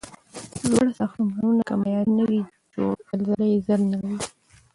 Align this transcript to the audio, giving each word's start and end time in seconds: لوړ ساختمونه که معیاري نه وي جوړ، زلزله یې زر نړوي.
لوړ 0.69 0.87
ساختمونه 0.99 1.61
که 1.69 1.73
معیاري 1.81 2.11
نه 2.19 2.23
وي 2.29 2.41
جوړ، 2.73 2.93
زلزله 3.09 3.45
یې 3.51 3.57
زر 3.67 3.79
نړوي. 3.91 4.17